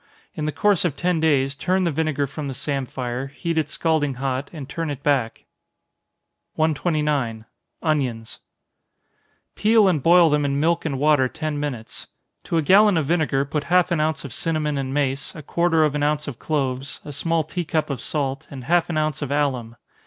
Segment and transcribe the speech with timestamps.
[0.33, 4.15] In the course of ten days, turn the vinegar from the samphire, heat it scalding
[4.15, 5.45] hot, and turn it back.
[6.55, 7.45] 129.
[7.83, 8.39] Onions.
[9.53, 12.07] Peel and boil them in milk and water ten minutes.
[12.45, 15.83] To a gallon of vinegar put half an ounce of cinnamon and mace, a quarter
[15.83, 19.21] of an ounce of cloves, a small tea cup of salt, and half an ounce
[19.21, 19.75] of alum.